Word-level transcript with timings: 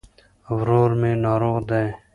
ورور 0.57 0.89
مي 0.99 1.11
ناروغ 1.23 1.55
دي 1.69 1.85